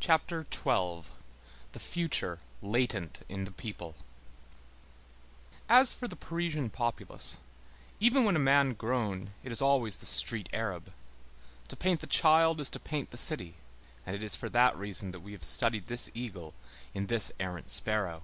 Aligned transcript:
CHAPTER 0.00 0.42
XII—THE 0.50 1.78
FUTURE 1.78 2.38
LATENT 2.62 3.26
IN 3.28 3.44
THE 3.44 3.50
PEOPLE 3.50 3.94
As 5.68 5.92
for 5.92 6.08
the 6.08 6.16
Parisian 6.16 6.70
populace, 6.70 7.38
even 8.00 8.24
when 8.24 8.36
a 8.36 8.38
man 8.38 8.72
grown, 8.72 9.34
it 9.42 9.52
is 9.52 9.60
always 9.60 9.98
the 9.98 10.06
street 10.06 10.48
Arab; 10.54 10.94
to 11.68 11.76
paint 11.76 12.00
the 12.00 12.06
child 12.06 12.58
is 12.58 12.70
to 12.70 12.80
paint 12.80 13.10
the 13.10 13.18
city; 13.18 13.56
and 14.06 14.16
it 14.16 14.22
is 14.22 14.34
for 14.34 14.48
that 14.48 14.78
reason 14.78 15.12
that 15.12 15.20
we 15.20 15.32
have 15.32 15.44
studied 15.44 15.88
this 15.88 16.10
eagle 16.14 16.54
in 16.94 17.08
this 17.08 17.30
arrant 17.38 17.68
sparrow. 17.68 18.22